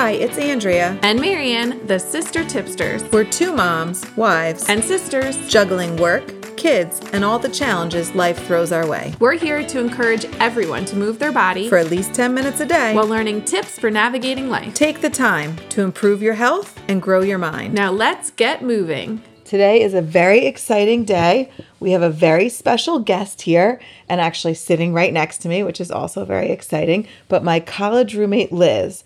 [0.00, 0.96] Hi, it's Andrea.
[1.02, 3.02] And Marianne, the Sister Tipsters.
[3.10, 8.70] We're two moms, wives, and sisters juggling work, kids, and all the challenges life throws
[8.70, 9.12] our way.
[9.18, 12.66] We're here to encourage everyone to move their body for at least 10 minutes a
[12.66, 14.72] day while learning tips for navigating life.
[14.72, 17.74] Take the time to improve your health and grow your mind.
[17.74, 19.20] Now let's get moving.
[19.44, 21.50] Today is a very exciting day.
[21.80, 25.80] We have a very special guest here and actually sitting right next to me, which
[25.80, 27.08] is also very exciting.
[27.28, 29.02] But my college roommate, Liz,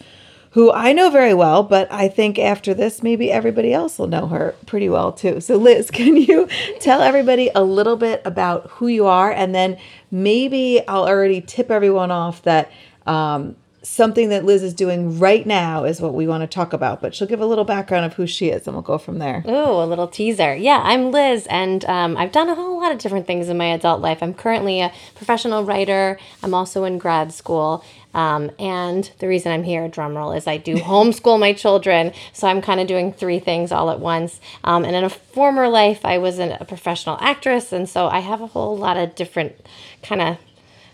[0.53, 4.27] who I know very well, but I think after this, maybe everybody else will know
[4.27, 5.41] her pretty well too.
[5.41, 6.49] So, Liz, can you
[6.81, 9.33] tell everybody a little bit about who you are?
[9.33, 9.79] And then
[10.11, 12.71] maybe I'll already tip everyone off that
[13.07, 17.01] um, something that Liz is doing right now is what we want to talk about,
[17.01, 19.43] but she'll give a little background of who she is and we'll go from there.
[19.47, 20.55] Ooh, a little teaser.
[20.55, 23.67] Yeah, I'm Liz, and um, I've done a whole lot of different things in my
[23.67, 24.23] adult life.
[24.23, 27.85] I'm currently a professional writer, I'm also in grad school.
[28.15, 32.13] Um, and the reason I'm here, drumroll, is I do homeschool my children.
[32.33, 34.41] So I'm kind of doing three things all at once.
[34.65, 37.73] Um, and in a former life, I was a professional actress.
[37.73, 39.55] And so I have a whole lot of different
[40.03, 40.39] kind of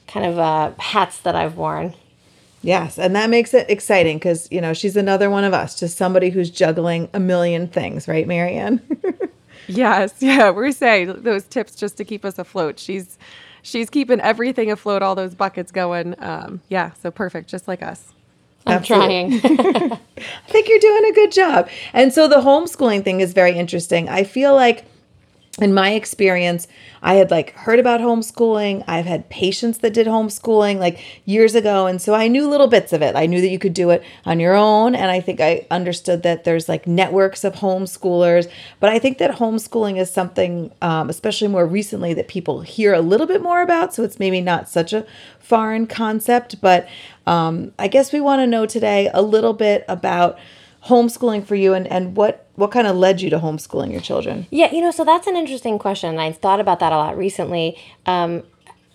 [0.06, 1.94] kind of uh, hats that I've worn.
[2.62, 5.97] Yes, and that makes it exciting because you know she's another one of us, just
[5.97, 8.82] somebody who's juggling a million things, right, Marianne?
[9.69, 12.80] yes, yeah, we're saying those tips just to keep us afloat.
[12.80, 13.16] She's
[13.62, 16.14] she's keeping everything afloat, all those buckets going.
[16.18, 18.12] Um, yeah, so perfect, just like us.
[18.66, 19.40] I'm Absolutely.
[19.40, 19.92] trying.
[20.18, 21.68] I think you're doing a good job.
[21.92, 24.08] And so the homeschooling thing is very interesting.
[24.08, 24.84] I feel like
[25.60, 26.68] in my experience,
[27.02, 28.84] I had like heard about homeschooling.
[28.86, 31.86] I've had patients that did homeschooling like years ago.
[31.86, 33.16] And so I knew little bits of it.
[33.16, 34.94] I knew that you could do it on your own.
[34.94, 38.50] And I think I understood that there's like networks of homeschoolers.
[38.80, 43.00] But I think that homeschooling is something, um, especially more recently, that people hear a
[43.00, 43.94] little bit more about.
[43.94, 45.06] So it's maybe not such a
[45.40, 46.60] foreign concept.
[46.60, 46.88] But
[47.26, 50.38] um, I guess we want to know today a little bit about
[50.84, 54.46] homeschooling for you and, and what what kind of led you to homeschooling your children
[54.50, 57.76] yeah you know so that's an interesting question i've thought about that a lot recently
[58.06, 58.42] um,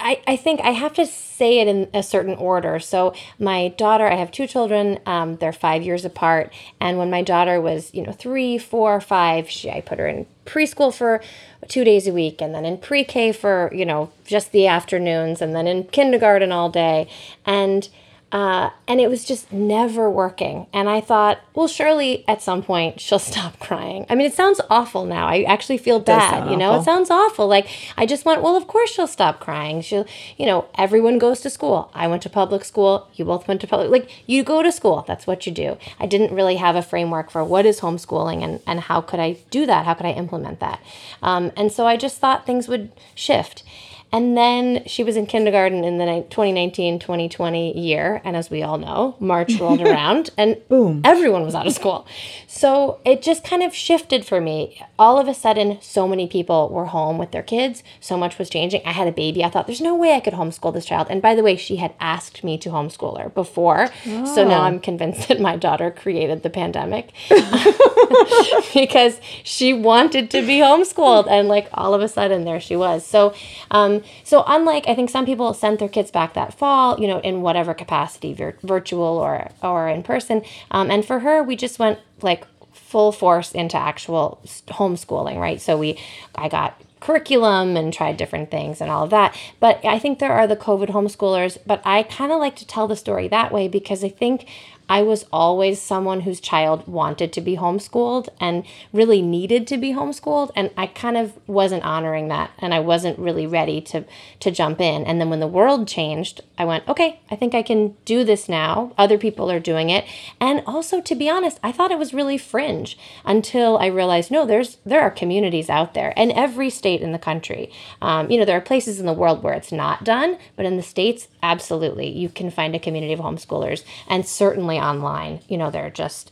[0.03, 2.78] I, I think I have to say it in a certain order.
[2.79, 5.00] So my daughter, I have two children.
[5.06, 9.50] Um, they're five years apart, and when my daughter was, you know, three, four, five,
[9.50, 11.22] she I put her in preschool for
[11.69, 15.56] two days a week, and then in pre-K for you know just the afternoons, and
[15.56, 17.07] then in kindergarten all day,
[17.46, 17.88] and
[18.34, 20.66] uh, and it was just never working.
[20.74, 24.08] And I thought, well, surely at some point she'll stop crying.
[24.10, 25.28] I mean, it sounds awful now.
[25.28, 26.50] I actually feel bad.
[26.50, 26.82] You know, awful.
[26.82, 27.48] it sounds awful.
[27.48, 29.82] Like I just went, well, of course she'll stop crying.
[29.82, 31.92] She'll, you know, everyone goes to school.
[31.94, 33.08] I went to public school.
[33.14, 33.92] You both went to public.
[33.92, 35.06] Like you go to school.
[35.08, 35.78] That's what you do.
[36.00, 39.38] I didn't really have a framework for what is homeschooling and and how could I
[39.52, 39.86] do that?
[39.86, 40.82] How could I implement that?
[41.22, 43.64] Um, and so I just thought things would shift.
[44.13, 48.22] And then she was in kindergarten in the 2019 2020 year.
[48.24, 52.06] And as we all know, March rolled around and boom, everyone was out of school.
[52.46, 54.79] So it just kind of shifted for me.
[55.00, 57.81] All of a sudden, so many people were home with their kids.
[58.00, 58.84] So much was changing.
[58.85, 59.44] I had a baby.
[59.44, 61.07] I thought, there's no way I could homeschool this child.
[61.09, 63.90] And by the way, she had asked me to homeschool her before.
[64.06, 64.35] Oh.
[64.35, 64.66] So now oh.
[64.66, 67.13] I'm convinced that my daughter created the pandemic
[68.75, 71.28] because she wanted to be homeschooled.
[71.28, 73.03] And like all of a sudden, there she was.
[73.03, 73.34] So,
[73.72, 77.19] um, so unlike I think some people sent their kids back that fall, you know,
[77.19, 80.41] in whatever capacity, vir- virtual or or in person,
[80.72, 85.59] um, and for her, we just went like full force into actual homeschooling, right?
[85.59, 86.00] So we,
[86.36, 89.36] I got curriculum and tried different things and all of that.
[89.59, 92.88] But I think there are the COVID homeschoolers, but I kind of like to tell
[92.88, 94.47] the story that way because I think
[94.90, 99.94] I was always someone whose child wanted to be homeschooled and really needed to be
[99.94, 104.04] homeschooled and I kind of wasn't honoring that and I wasn't really ready to
[104.40, 105.06] to jump in.
[105.06, 108.50] And then when the world changed, I went, "Okay, I think I can do this
[108.50, 108.92] now.
[108.98, 110.06] Other people are doing it."
[110.40, 114.46] And also to be honest, I thought it was really fringe until I realized no,
[114.46, 117.72] there's there are communities out there in every state in the country.
[118.02, 120.78] Um, you know, there are places in the world where it's not done, but in
[120.78, 125.41] the states, absolutely, you can find a community of homeschoolers and certainly online.
[125.47, 126.31] You know, there are just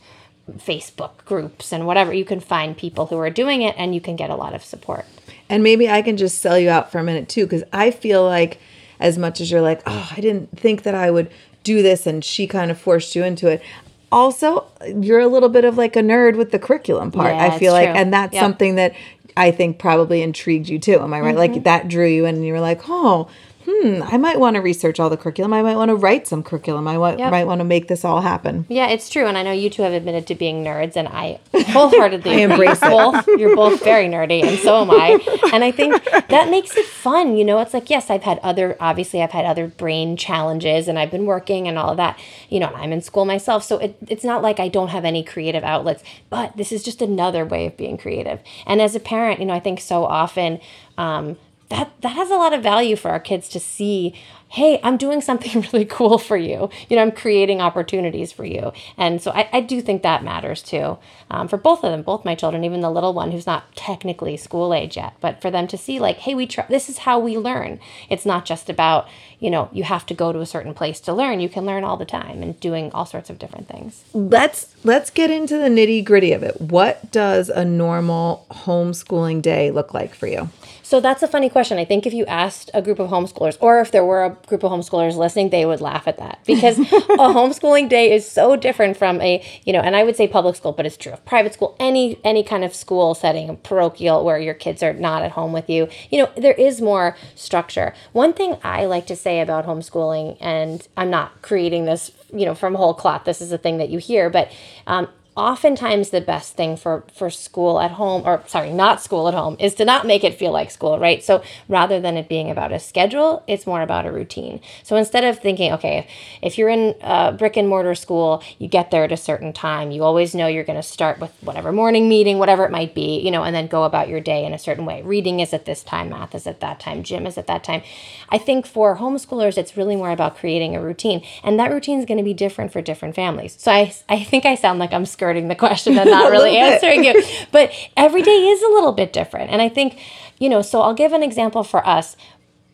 [0.50, 2.12] Facebook groups and whatever.
[2.12, 4.64] You can find people who are doing it and you can get a lot of
[4.64, 5.04] support.
[5.48, 8.24] And maybe I can just sell you out for a minute too, because I feel
[8.24, 8.58] like
[8.98, 11.30] as much as you're like, oh, I didn't think that I would
[11.62, 13.62] do this and she kind of forced you into it.
[14.10, 17.34] Also, you're a little bit of like a nerd with the curriculum part.
[17.34, 17.96] Yeah, I feel like, true.
[17.96, 18.42] and that's yep.
[18.42, 18.94] something that
[19.36, 21.00] I think probably intrigued you too.
[21.00, 21.28] Am I right?
[21.34, 21.38] Mm-hmm.
[21.54, 23.28] Like that drew you in and you were like, oh,
[23.64, 25.52] hmm, I might want to research all the curriculum.
[25.52, 26.86] I might want to write some curriculum.
[26.88, 27.30] I wa- Yep.
[27.30, 28.66] might want to make this all happen.
[28.68, 31.38] Yeah, it's true, and I know you two have admitted to being nerds, and I
[31.54, 33.26] wholeheartedly I embrace both.
[33.28, 35.18] You're both very nerdy, and so am I.
[35.52, 37.36] And I think that makes it fun.
[37.36, 38.76] You know, it's like yes, I've had other.
[38.80, 42.18] Obviously, I've had other brain challenges, and I've been working and all of that.
[42.48, 45.04] You know, and I'm in school myself, so it, it's not like I don't have
[45.04, 46.02] any creative outlets.
[46.30, 48.40] But this is just another way of being creative.
[48.66, 50.60] And as a parent, you know, I think so often.
[50.98, 51.36] Um,
[51.72, 54.14] that that has a lot of value for our kids to see
[54.52, 58.72] hey i'm doing something really cool for you you know i'm creating opportunities for you
[58.96, 60.98] and so i, I do think that matters too
[61.30, 64.36] um, for both of them both my children even the little one who's not technically
[64.36, 67.18] school age yet but for them to see like hey we try this is how
[67.18, 69.08] we learn it's not just about
[69.38, 71.84] you know you have to go to a certain place to learn you can learn
[71.84, 75.68] all the time and doing all sorts of different things Let's let's get into the
[75.68, 76.60] nitty gritty of it.
[76.60, 80.48] What does a normal homeschooling day look like for you?
[80.82, 81.78] So that's a funny question.
[81.78, 84.62] I think if you asked a group of homeschoolers, or if there were a group
[84.62, 88.96] of homeschoolers listening, they would laugh at that because a homeschooling day is so different
[88.96, 91.54] from a, you know, and I would say public school, but it's true of private
[91.54, 95.52] school, any any kind of school setting, parochial, where your kids are not at home
[95.52, 95.88] with you.
[96.10, 97.94] You know, there is more structure.
[98.12, 102.54] One thing I like to say about homeschooling, and I'm not creating this, you know,
[102.54, 103.24] from whole cloth.
[103.24, 104.50] This is a thing that you hear, but
[104.86, 109.34] um, oftentimes the best thing for for school at home or sorry not school at
[109.34, 111.24] home is to not make it feel like school right?
[111.24, 114.60] So rather than it being about a schedule it's more about a routine.
[114.82, 116.06] So instead of thinking okay
[116.42, 119.90] if you're in a brick and mortar school you get there at a certain time
[119.90, 123.18] you always know you're going to start with whatever morning meeting whatever it might be
[123.20, 125.00] you know and then go about your day in a certain way.
[125.00, 127.82] Reading is at this time math is at that time gym is at that time.
[128.28, 132.04] I think for homeschoolers it's really more about creating a routine and that routine is
[132.04, 133.56] going to be different for different families.
[133.58, 137.04] So i i think i sound like i'm skirting the question and not really answering
[137.04, 137.22] you.
[137.52, 139.50] But every day is a little bit different.
[139.50, 140.00] And i think
[140.38, 142.16] you know so i'll give an example for us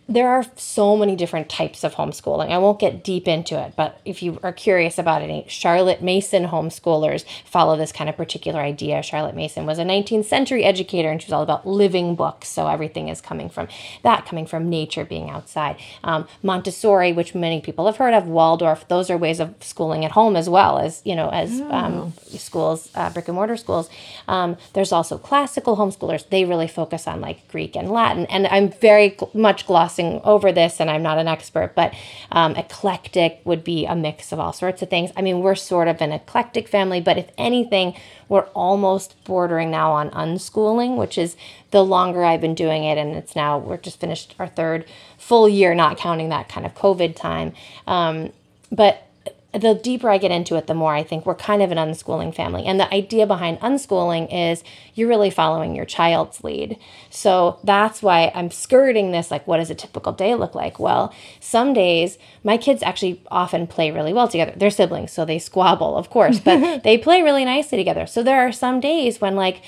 [0.09, 2.51] there are so many different types of homeschooling.
[2.51, 6.47] I won't get deep into it, but if you are curious about any Charlotte Mason
[6.47, 9.03] homeschoolers follow this kind of particular idea.
[9.03, 12.49] Charlotte Mason was a 19th century educator and she was all about living books.
[12.49, 13.69] So everything is coming from
[14.03, 15.77] that, coming from nature, being outside.
[16.03, 20.13] Um, Montessori, which many people have heard of, Waldorf, those are ways of schooling at
[20.13, 23.91] home as well as, you know, as um, schools, uh, brick and mortar schools.
[24.27, 26.27] Um, there's also classical homeschoolers.
[26.31, 28.25] They really focus on like Greek and Latin.
[28.27, 31.95] And I'm very much glossing over this, and I'm not an expert, but
[32.31, 35.11] um, eclectic would be a mix of all sorts of things.
[35.17, 37.95] I mean, we're sort of an eclectic family, but if anything,
[38.29, 41.37] we're almost bordering now on unschooling, which is
[41.71, 44.85] the longer I've been doing it, and it's now we're just finished our third
[45.19, 47.53] full year, not counting that kind of COVID time.
[47.87, 48.33] Um,
[48.71, 49.08] but
[49.53, 52.35] the deeper I get into it, the more I think we're kind of an unschooling
[52.35, 52.67] family.
[52.67, 54.63] And the idea behind unschooling is
[54.95, 56.79] you're really following your child's lead.
[57.09, 60.79] So that's why I'm skirting this like, what does a typical day look like?
[60.79, 64.53] Well, some days my kids actually often play really well together.
[64.55, 68.07] They're siblings, so they squabble, of course, but they play really nicely together.
[68.07, 69.63] So there are some days when, like,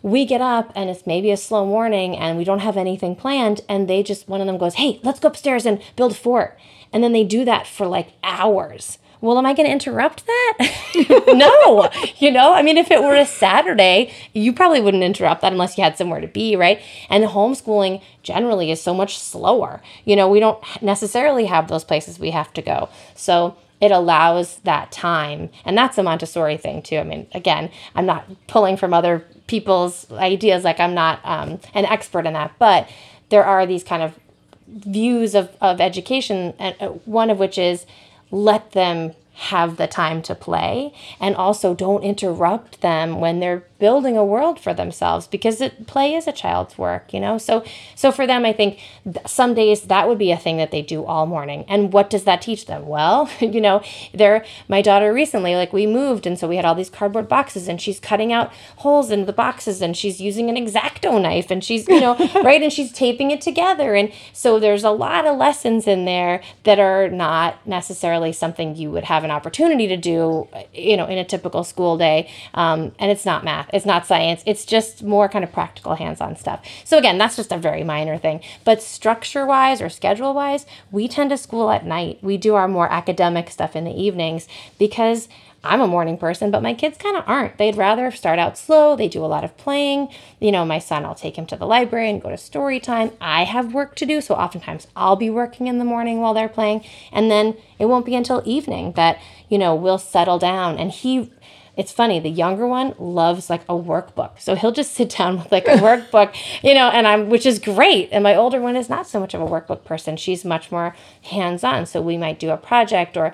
[0.00, 3.60] we get up and it's maybe a slow morning and we don't have anything planned
[3.68, 6.56] and they just one of them goes hey let's go upstairs and build a fort
[6.92, 10.58] and then they do that for like hours well am i going to interrupt that?
[11.28, 15.52] No you know i mean if it were a saturday you probably wouldn't interrupt that
[15.52, 16.80] unless you had somewhere to be right?
[17.08, 19.82] And homeschooling generally is so much slower.
[20.04, 22.88] You know we don't necessarily have those places we have to go.
[23.14, 25.50] So it allows that time.
[25.64, 26.98] And that's a montessori thing too.
[26.98, 31.84] I mean again i'm not pulling from other people's ideas like i'm not um, an
[31.84, 32.52] expert in that.
[32.58, 32.88] But
[33.28, 34.18] there are these kind of
[34.66, 37.86] views of, of education and uh, one of which is
[38.30, 44.16] let them have the time to play and also don't interrupt them when they're building
[44.16, 47.38] a world for themselves because it, play is a child's work you know?
[47.38, 47.62] So
[47.94, 50.82] so for them i think th- some days that would be a thing that they
[50.82, 51.64] do all morning.
[51.68, 52.86] And what does that teach them?
[52.88, 53.80] Well you know
[54.12, 57.68] they're my daughter recently like we moved and so we had all these cardboard boxes
[57.68, 61.62] and she's cutting out holes in the boxes and she's using an X-Acto knife and
[61.62, 62.60] she's you know right?
[62.60, 63.94] And she's taping it together.
[63.94, 68.90] And so there's a lot of lessons in there that are not necessarily something you
[68.90, 72.30] would have an opportunity to do you know in a typical school day.
[72.54, 76.36] Um, and it's not math it's not science it's just more kind of practical hands-on
[76.36, 76.64] stuff.
[76.84, 78.40] So again that's just a very minor thing.
[78.64, 82.18] But structure wise or schedule wise we tend to school at night.
[82.22, 85.28] We do our more academic stuff in the evenings because
[85.68, 87.58] I'm a morning person, but my kids kind of aren't.
[87.58, 88.96] They'd rather start out slow.
[88.96, 90.08] They do a lot of playing.
[90.40, 93.12] You know, my son, I'll take him to the library and go to story time.
[93.20, 96.48] I have work to do, so oftentimes I'll be working in the morning while they're
[96.48, 96.84] playing.
[97.12, 99.20] And then it won't be until evening that,
[99.50, 100.78] you know, we'll settle down.
[100.78, 101.30] And he,
[101.76, 105.52] it's funny the younger one loves like a workbook so he'll just sit down with
[105.52, 108.88] like a workbook you know and i'm which is great and my older one is
[108.88, 112.50] not so much of a workbook person she's much more hands-on so we might do
[112.50, 113.32] a project or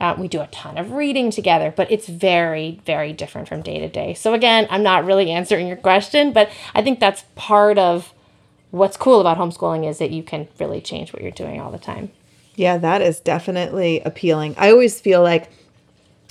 [0.00, 3.78] uh, we do a ton of reading together but it's very very different from day
[3.78, 7.78] to day so again i'm not really answering your question but i think that's part
[7.78, 8.12] of
[8.70, 11.78] what's cool about homeschooling is that you can really change what you're doing all the
[11.78, 12.10] time
[12.56, 14.54] Yeah, that is definitely appealing.
[14.56, 15.50] I always feel like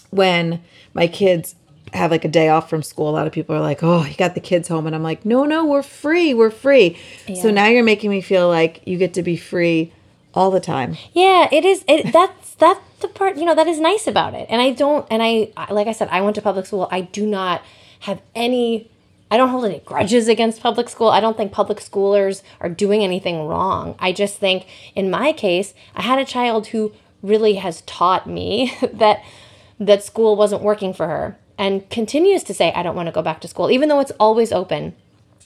[0.10, 0.62] when
[0.94, 1.54] my kids
[1.94, 4.16] have like a day off from school, a lot of people are like, "Oh, you
[4.16, 6.34] got the kids home," and I'm like, "No, no, we're free.
[6.34, 6.98] We're free."
[7.42, 9.94] So now you're making me feel like you get to be free
[10.34, 10.98] all the time.
[11.14, 11.86] Yeah, it is.
[11.88, 14.48] It, that's that's the part you know that is nice about it.
[14.50, 15.06] And I don't.
[15.10, 16.88] And I I- like I said, I went to public school.
[16.92, 17.62] I do not
[18.02, 18.90] have any.
[19.32, 21.10] I don't hold any grudges against public school.
[21.10, 23.96] I don't think public schoolers are doing anything wrong.
[24.00, 26.94] I just think in my case, I had a child who
[27.24, 29.24] really has taught me that
[29.80, 33.22] that school wasn't working for her and continues to say I don't want to go
[33.22, 34.96] back to school even though it's always open.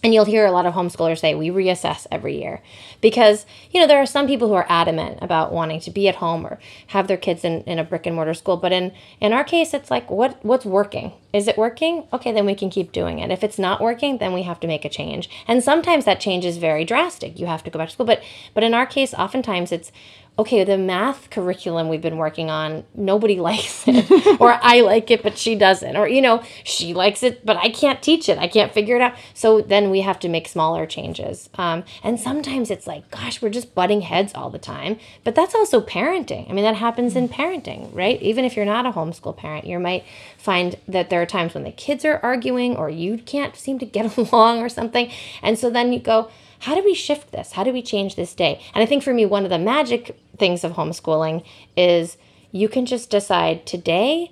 [0.02, 2.62] And you'll hear a lot of homeschoolers say we reassess every year
[3.02, 6.16] because, you know, there are some people who are adamant about wanting to be at
[6.16, 8.56] home or have their kids in, in a brick and mortar school.
[8.56, 11.12] But in, in our case, it's like, what what's working?
[11.34, 12.08] Is it working?
[12.14, 13.30] Okay, then we can keep doing it.
[13.30, 15.30] If it's not working, then we have to make a change.
[15.48, 17.38] And sometimes that change is very drastic.
[17.38, 18.06] You have to go back to school.
[18.06, 19.92] But but in our case, oftentimes it's
[20.40, 24.10] okay, the math curriculum we've been working on, nobody likes it.
[24.40, 25.98] or I like it, but she doesn't.
[25.98, 28.38] Or, you know, she likes it, but I can't teach it.
[28.38, 29.16] I can't figure it out.
[29.34, 31.50] So then we have to make smaller changes.
[31.56, 34.98] Um, and sometimes it's like, gosh, we're just butting heads all the time.
[35.26, 36.50] But that's also parenting.
[36.50, 38.22] I mean, that happens in parenting, right?
[38.22, 40.06] Even if you're not a homeschool parent, you might
[40.38, 43.86] find that there are times when the kids are arguing or you can't seem to
[43.86, 45.12] get along or something.
[45.42, 47.54] And so then you go, how do we shift this?
[47.54, 48.62] How do we change this day?
[48.74, 51.44] And I think for me, one of the magic things of homeschooling
[51.76, 52.18] is
[52.52, 54.32] you can just decide today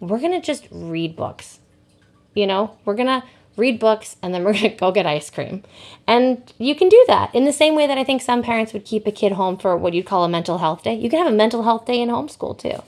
[0.00, 1.60] we're going to just read books.
[2.34, 5.30] You know, we're going to read books and then we're going to go get ice
[5.30, 5.62] cream.
[6.06, 8.84] And you can do that in the same way that I think some parents would
[8.84, 10.94] keep a kid home for what you'd call a mental health day.
[10.94, 12.82] You can have a mental health day in homeschool too.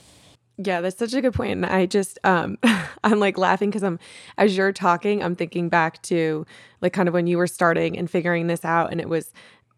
[0.61, 1.53] Yeah, that's such a good point.
[1.53, 2.57] And I just um
[3.03, 3.97] I'm like laughing because I'm
[4.37, 6.45] as you're talking, I'm thinking back to
[6.81, 8.91] like kind of when you were starting and figuring this out.
[8.91, 9.31] And it was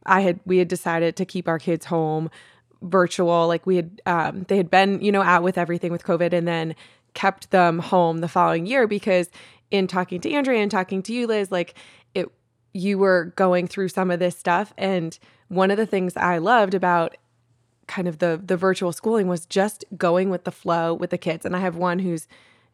[0.07, 2.31] I had we had decided to keep our kids home
[2.81, 3.47] virtual.
[3.47, 6.47] Like we had um they had been, you know, out with everything with COVID and
[6.47, 6.75] then
[7.13, 9.29] kept them home the following year because
[9.69, 11.75] in talking to Andrea and talking to you, Liz, like
[12.15, 12.27] it
[12.73, 14.73] you were going through some of this stuff.
[14.79, 15.17] And
[15.49, 17.17] one of the things I loved about
[17.87, 21.45] kind of the the virtual schooling was just going with the flow with the kids.
[21.45, 22.27] And i have one who's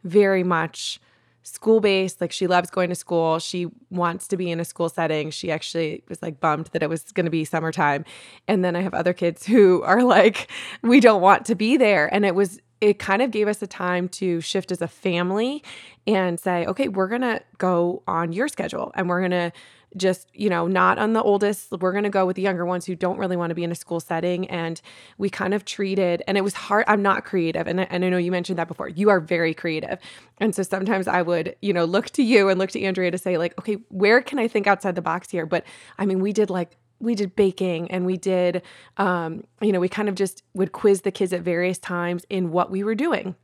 [0.04, 1.00] very much
[1.42, 3.38] school based like she loves going to school.
[3.38, 5.30] She wants to be in a school setting.
[5.30, 8.04] She actually was like bummed that it was going to be summertime.
[8.46, 10.50] And then i have other kids who are like
[10.82, 12.12] we don't want to be there.
[12.12, 15.64] And it was it kind of gave us a time to shift as a family
[16.06, 19.52] and say okay we're going to go on your schedule and we're going to
[19.96, 22.84] just you know not on the oldest we're going to go with the younger ones
[22.84, 24.80] who don't really want to be in a school setting and
[25.16, 28.08] we kind of treated and it was hard i'm not creative and I, and I
[28.08, 29.98] know you mentioned that before you are very creative.
[30.38, 33.18] And so sometimes i would you know look to you and look to andrea to
[33.18, 35.46] say like okay where can i think outside the box here?
[35.46, 35.64] But
[35.98, 38.62] i mean we did like we did baking and we did
[38.96, 42.50] um, you know we kind of just would quiz the kids at various times in
[42.50, 43.36] what we were doing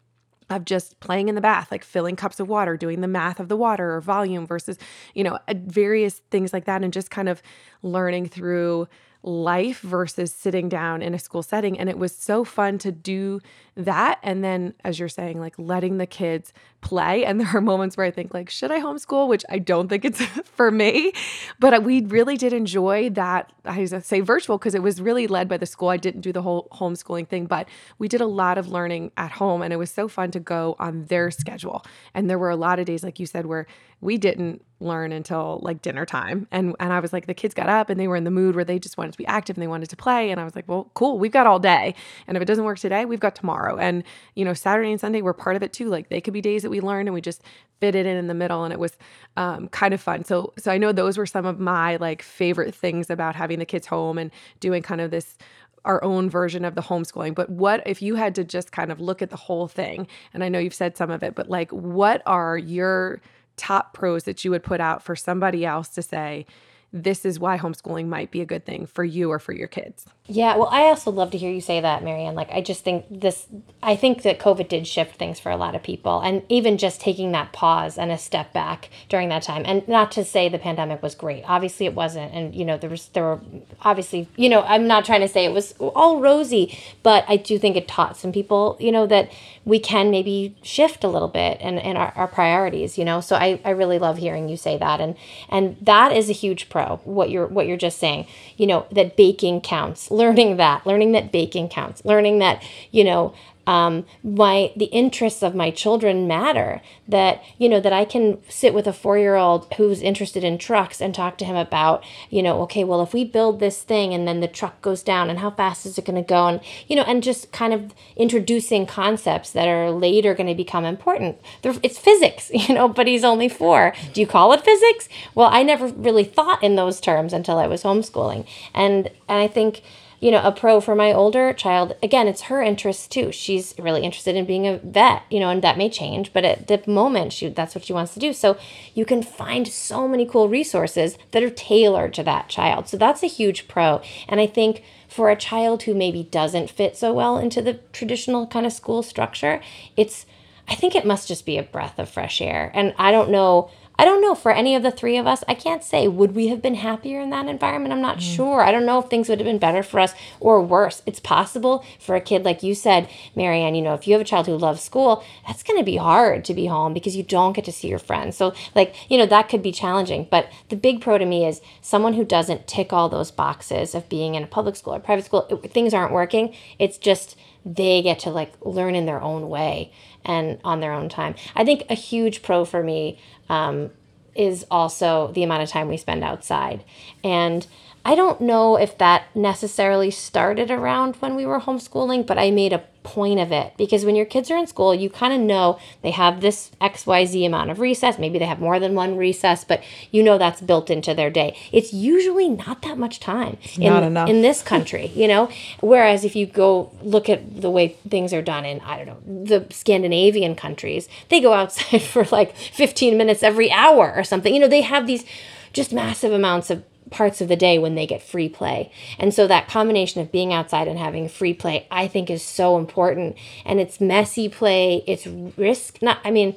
[0.51, 3.49] of just playing in the bath, like filling cups of water, doing the math of
[3.49, 4.79] the water or volume versus,
[5.15, 7.43] you know, uh, various things like that, and just kind of
[7.83, 8.87] learning through
[9.25, 11.79] life versus sitting down in a school setting.
[11.79, 13.41] And it was so fun to do
[13.75, 14.19] that.
[14.23, 16.53] And then, as you're saying, like letting the kids
[16.83, 17.25] play.
[17.25, 19.27] And there are moments where I think, like, should I homeschool?
[19.27, 21.13] Which I don't think it's for me.
[21.59, 23.53] But we really did enjoy that.
[23.65, 25.89] I say virtual because it was really led by the school.
[25.89, 29.33] I didn't do the whole homeschooling thing, but we did a lot of learning at
[29.33, 29.63] home.
[29.63, 31.85] And it was so fun to go on their schedule.
[32.13, 33.67] And there were a lot of days, like you said, where
[34.01, 36.47] we didn't learn until like dinner time.
[36.51, 38.55] And and I was like, the kids got up and they were in the mood
[38.55, 40.31] where they just wanted to be active and they wanted to play.
[40.31, 41.95] And I was like, well, cool, we've got all day.
[42.27, 43.77] And if it doesn't work today, we've got tomorrow.
[43.77, 44.05] And
[44.35, 45.89] you know, Saturday and Sunday were part of it too.
[45.89, 47.43] Like they could be days that we learned and we just
[47.81, 48.97] fit it in in the middle, and it was
[49.37, 50.25] um, kind of fun.
[50.25, 53.67] So so I know those were some of my like favorite things about having the
[53.67, 55.37] kids home and doing kind of this
[55.85, 57.35] our own version of the homeschooling.
[57.35, 60.07] But what if you had to just kind of look at the whole thing?
[60.33, 63.21] And I know you've said some of it, but like, what are your
[63.57, 66.47] top pros that you would put out for somebody else to say,
[66.95, 70.07] this is why homeschooling might be a good thing for you or for your kids.
[70.27, 72.37] Yeah, well, I also love to hear you say that, Marianne.
[72.37, 73.47] Like, I just think this,
[73.83, 76.21] I think that COVID did shift things for a lot of people.
[76.21, 79.65] And even just taking that pause and a step back during that time.
[79.67, 81.43] And not to say the pandemic was great.
[81.47, 82.33] Obviously, it wasn't.
[82.33, 83.41] And, you know, there was, there were
[83.83, 87.59] obviously, you know, I'm not trying to say it was all rosy, but I do
[87.59, 89.31] think it taught some people, you know, that
[89.65, 93.21] we can maybe shift a little bit and, and our, our priorities, you know?
[93.21, 95.01] So I, I really love hearing you say that.
[95.01, 95.17] And,
[95.51, 98.27] and that is a huge pro what you're what you're just saying.
[98.57, 100.11] You know that baking counts.
[100.11, 102.05] Learning that learning that baking counts.
[102.05, 103.35] Learning that you know
[103.67, 108.75] um, my the interests of my children matter that you know that i can sit
[108.75, 112.85] with a four-year-old who's interested in trucks and talk to him about you know okay
[112.85, 115.87] well if we build this thing and then the truck goes down and how fast
[115.87, 116.47] is it going to go?
[116.47, 120.85] And you know and just kind of introducing concepts that are later going to become
[120.85, 121.39] important.
[121.63, 123.93] It's physics you know but he's only four.
[124.13, 125.09] Do you call it physics?
[125.35, 128.47] Well i never really thought in those terms until i was homeschooling.
[128.73, 129.83] And and i think
[130.25, 133.31] you know, a pro for my older child, again, it's her interest too.
[133.31, 136.67] She's really interested in being a vet, you know, and that may change, but at
[136.67, 138.33] the moment, she that's what she wants to do.
[138.33, 138.57] So
[138.95, 142.89] you can find so many cool resources that are tailored to that child.
[142.89, 144.01] So that's a huge pro.
[144.27, 148.47] And I think for a child who maybe doesn't fit so well into the traditional
[148.47, 149.61] kind of school structure,
[149.95, 150.25] it's
[150.67, 152.71] I think it must just be a breath of fresh air.
[152.73, 155.45] And I don't know I don't know for any of the three of us.
[155.47, 157.93] I can't say would we have been happier in that environment.
[157.93, 158.37] I'm not mm.
[158.37, 158.61] sure.
[158.63, 161.03] I don't know if things would have been better for us or worse.
[161.07, 163.75] It's possible for a kid like you said, Marianne.
[163.75, 166.45] You know, if you have a child who loves school, that's going to be hard
[166.47, 168.37] to be home because you don't get to see your friends.
[168.37, 170.27] So, like, you know, that could be challenging.
[170.31, 174.09] But the big pro to me is someone who doesn't tick all those boxes of
[174.09, 175.47] being in a public school or private school.
[175.49, 176.55] It, things aren't working.
[176.79, 179.91] It's just they get to like learn in their own way
[180.25, 181.35] and on their own time.
[181.55, 183.91] I think a huge pro for me um,
[184.35, 186.85] is also the amount of time we spend outside.
[187.23, 187.67] And
[188.05, 192.75] I don't know if that necessarily started around when we were homeschooling, but I made
[192.75, 195.79] a point of it because when your kids are in school, you kind of know
[196.03, 198.19] they have this XYZ amount of recess.
[198.19, 201.57] Maybe they have more than one recess, but you know that's built into their day.
[201.73, 204.29] It's usually not that much time in, not enough.
[204.29, 205.49] in this country, you know?
[205.81, 209.45] Whereas if you go look at the way things are done in, I don't know,
[209.45, 214.53] the Scandinavian countries, they go outside for like 15 minutes every hour or something.
[214.53, 215.25] You know, they have these
[215.73, 216.85] just massive amounts of
[217.15, 218.91] parts of the day when they get free play.
[219.19, 222.77] And so that combination of being outside and having free play, I think is so
[222.77, 223.37] important.
[223.65, 226.57] And it's messy play, it's risk not I mean,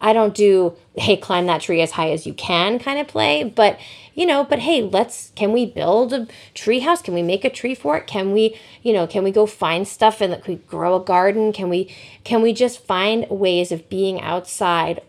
[0.00, 3.44] I don't do hey climb that tree as high as you can kind of play,
[3.44, 3.78] but
[4.14, 7.02] you know, but hey, let's can we build a tree house?
[7.02, 8.06] Can we make a tree fort?
[8.06, 11.52] Can we, you know, can we go find stuff and like we grow a garden?
[11.52, 11.92] Can we
[12.24, 15.02] can we just find ways of being outside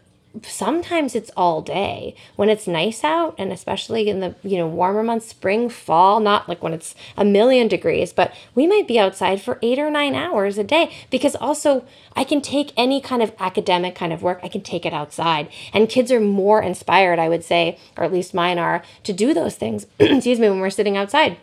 [0.43, 2.15] sometimes it's all day.
[2.35, 6.47] When it's nice out and especially in the you know warmer months spring fall not
[6.47, 10.15] like when it's a million degrees but we might be outside for eight or nine
[10.15, 10.91] hours a day.
[11.09, 14.85] Because also i can take any kind of academic kind of work i can take
[14.85, 15.49] it outside.
[15.73, 19.33] And kids are more inspired i would say or at least mine are to do
[19.33, 21.37] those things excuse me when we're sitting outside.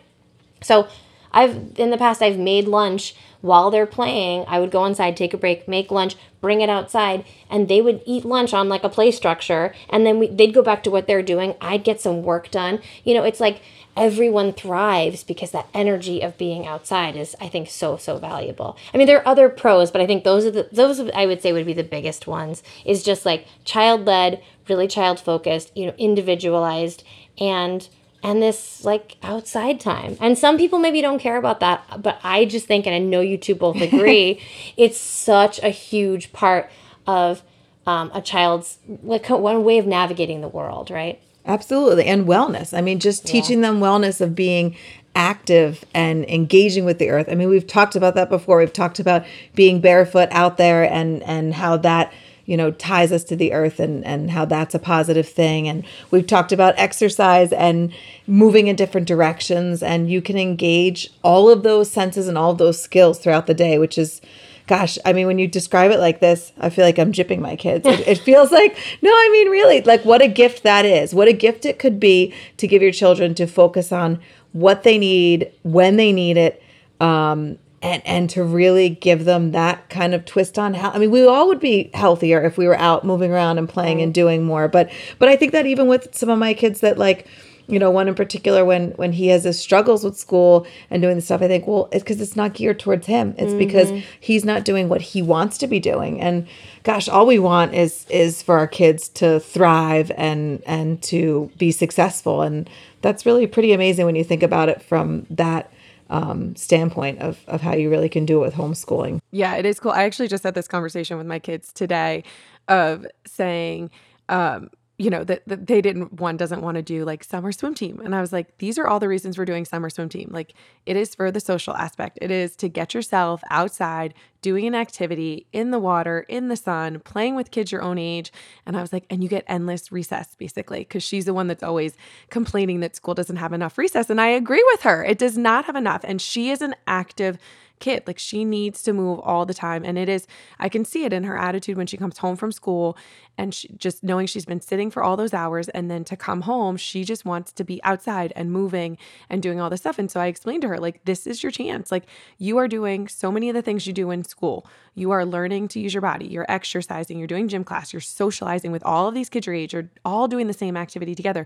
[0.61, 0.87] So
[1.35, 3.13] i've in the past i've made lunch
[3.45, 7.23] while they're playing, I would go inside, take a break, make lunch, bring it outside,
[7.47, 10.63] and they would eat lunch on like a play structure, and then we, they'd go
[10.63, 11.53] back to what they're doing.
[11.61, 12.79] I'd get some work done.
[13.03, 13.61] You know, it's like
[13.95, 18.77] everyone thrives because that energy of being outside is, I think, so so valuable.
[18.95, 21.43] I mean, there are other pros, but I think those are the those I would
[21.43, 22.63] say would be the biggest ones.
[22.83, 27.03] Is just like child led, really child focused, you know, individualized,
[27.37, 27.87] and
[28.25, 30.17] and this like outside time.
[30.19, 33.21] And some people maybe don't care about that, but I just think, and I know
[33.21, 34.41] you two both agree,
[34.77, 36.71] it's such a huge part
[37.05, 37.43] of
[37.85, 41.21] um, a child's like one way of navigating the world, right?
[41.45, 42.05] Absolutely.
[42.05, 42.75] And wellness.
[42.75, 43.69] I mean, just teaching yeah.
[43.69, 44.75] them wellness of being
[45.15, 47.27] active and engaging with the earth.
[47.29, 48.57] I mean, we've talked about that before.
[48.57, 52.11] We've talked about being barefoot out there and and how that
[52.45, 55.67] you know ties us to the earth and and how that's a positive thing.
[55.67, 57.93] And we've talked about exercise and
[58.27, 62.57] moving in different directions and you can engage all of those senses and all of
[62.57, 64.19] those skills throughout the day which is
[64.67, 67.55] gosh i mean when you describe it like this i feel like i'm jipping my
[67.55, 67.85] kids.
[67.85, 71.13] It, it feels like no i mean really like what a gift that is.
[71.13, 74.19] What a gift it could be to give your children to focus on
[74.53, 76.63] what they need when they need it
[76.99, 81.11] um, and and to really give them that kind of twist on how I mean
[81.11, 84.43] we all would be healthier if we were out moving around and playing and doing
[84.43, 87.27] more but but I think that even with some of my kids that like
[87.67, 91.15] you know, one in particular when when he has his struggles with school and doing
[91.15, 93.33] the stuff, I think, well, it's because it's not geared towards him.
[93.37, 93.57] It's mm-hmm.
[93.57, 96.21] because he's not doing what he wants to be doing.
[96.21, 96.47] And
[96.83, 101.71] gosh, all we want is is for our kids to thrive and and to be
[101.71, 102.43] successful.
[102.43, 102.69] And
[103.01, 105.71] that's really pretty amazing when you think about it from that
[106.09, 109.19] um, standpoint of of how you really can do it with homeschooling.
[109.31, 109.91] Yeah, it is cool.
[109.91, 112.23] I actually just had this conversation with my kids today
[112.67, 113.91] of saying,
[114.29, 117.73] um, you know, that, that they didn't, one doesn't want to do like summer swim
[117.73, 117.99] team.
[117.99, 120.29] And I was like, these are all the reasons we're doing summer swim team.
[120.31, 120.53] Like,
[120.85, 125.47] it is for the social aspect, it is to get yourself outside, doing an activity
[125.51, 128.31] in the water, in the sun, playing with kids your own age.
[128.65, 131.63] And I was like, and you get endless recess basically, because she's the one that's
[131.63, 131.97] always
[132.29, 134.09] complaining that school doesn't have enough recess.
[134.09, 135.03] And I agree with her.
[135.03, 136.01] It does not have enough.
[136.05, 137.37] And she is an active
[137.79, 138.03] kid.
[138.07, 139.83] Like she needs to move all the time.
[139.83, 140.27] And it is,
[140.59, 142.97] I can see it in her attitude when she comes home from school
[143.37, 146.41] and she, just knowing she's been sitting for all those hours and then to come
[146.41, 148.97] home, she just wants to be outside and moving
[149.29, 149.99] and doing all this stuff.
[149.99, 151.91] And so I explained to her, like, this is your chance.
[151.91, 152.05] Like,
[152.37, 154.65] you are doing so many of the things you do in school.
[154.93, 158.71] You are learning to use your body, you're exercising, you're doing gym class, you're socializing
[158.71, 161.45] with all of these kids your age, you're all doing the same activity together.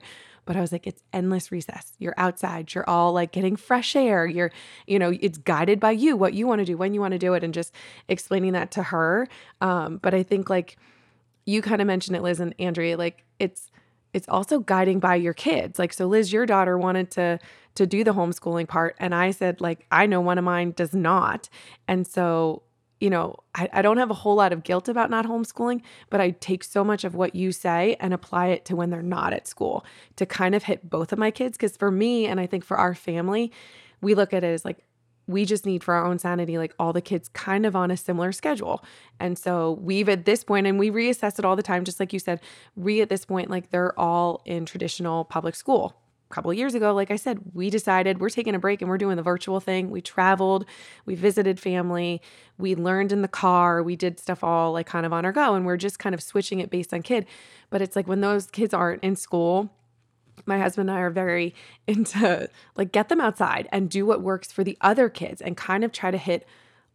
[0.49, 1.93] But I was like, it's endless recess.
[1.99, 2.73] You're outside.
[2.73, 4.25] You're all like getting fresh air.
[4.25, 4.49] You're,
[4.87, 7.19] you know, it's guided by you, what you want to do, when you want to
[7.19, 7.71] do it, and just
[8.07, 9.27] explaining that to her.
[9.61, 10.77] Um, but I think like
[11.45, 13.69] you kind of mentioned it, Liz and Andrea, like it's
[14.11, 15.77] it's also guiding by your kids.
[15.77, 17.37] Like so Liz, your daughter wanted to
[17.75, 18.95] to do the homeschooling part.
[18.97, 21.47] And I said, like, I know one of mine does not.
[21.87, 22.63] And so
[22.99, 26.19] you know, I, I, don't have a whole lot of guilt about not homeschooling, but
[26.19, 29.31] I take so much of what you say and apply it to when they're not
[29.31, 29.85] at school
[30.17, 31.57] to kind of hit both of my kids.
[31.57, 33.51] Because for me, and I think for our family,
[34.01, 34.79] we look at it as like,
[35.27, 37.97] we just need for our own sanity, like all the kids kind of on a
[37.97, 38.83] similar schedule.
[39.19, 42.11] And so we've at this point, and we reassess it all the time, just like
[42.11, 42.41] you said,
[42.75, 45.95] we at this point, like they're all in traditional public school
[46.29, 49.17] couple years ago, like I said, we decided we're taking a break and we're doing
[49.17, 49.89] the virtual thing.
[49.89, 50.65] We traveled,
[51.05, 52.21] we visited family,
[52.57, 55.55] we learned in the car, we did stuff all like kind of on our go,
[55.55, 57.25] and we're just kind of switching it based on kid.
[57.69, 59.71] But it's like when those kids aren't in school,
[60.45, 61.55] my husband and I are very
[61.87, 65.83] into like get them outside and do what works for the other kids and kind
[65.83, 66.45] of try to hit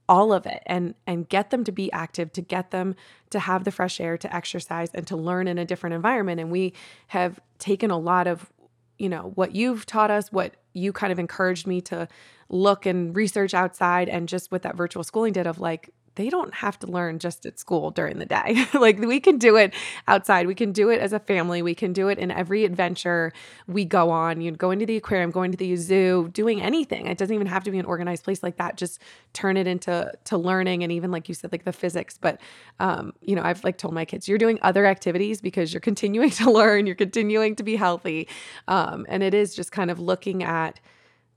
[0.07, 2.94] all of it and and get them to be active to get them
[3.31, 6.51] to have the fresh air to exercise and to learn in a different environment and
[6.51, 6.75] we
[7.09, 8.53] have taken a lot of
[8.99, 12.09] you know, what you've taught us, what you kind of encouraged me to
[12.49, 16.55] look and research outside and just what that virtual schooling did of like they don't
[16.55, 18.66] have to learn just at school during the day.
[18.74, 19.74] like we can do it
[20.07, 20.46] outside.
[20.46, 21.62] We can do it as a family.
[21.62, 23.33] We can do it in every adventure
[23.66, 24.40] we go on.
[24.40, 27.07] You go into the aquarium, going to the zoo, doing anything.
[27.07, 28.77] It doesn't even have to be an organized place like that.
[28.77, 29.00] Just
[29.33, 32.16] turn it into to learning and even like you said, like the physics.
[32.20, 32.40] But
[32.79, 36.31] um, you know, I've like told my kids, you're doing other activities because you're continuing
[36.42, 38.29] to learn, you're continuing to be healthy.
[38.68, 40.79] Um, and it is just kind of looking at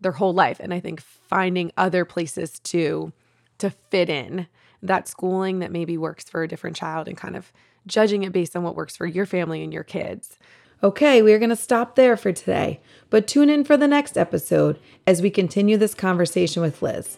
[0.01, 0.59] their whole life.
[0.59, 3.11] And I think finding other places to
[3.57, 4.47] to fit in
[4.81, 7.51] that schooling that maybe works for a different child and kind of
[7.85, 10.37] judging it based on what works for your family and your kids.
[10.83, 14.79] Okay, we're going to stop there for today, but tune in for the next episode
[15.07, 17.17] as we continue this conversation with Liz.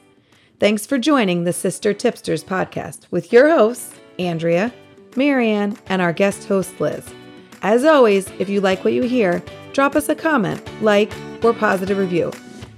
[0.60, 4.74] Thanks for joining the Sister Tipsters podcast with your hosts, Andrea,
[5.16, 7.06] Marianne, and our guest host, Liz.
[7.62, 9.44] As always, if you like what you hear,
[9.74, 11.12] drop us a comment, like,
[11.44, 12.32] or positive review.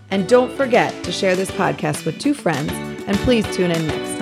[0.09, 2.71] And don't forget to share this podcast with two friends,
[3.07, 4.20] and please tune in next.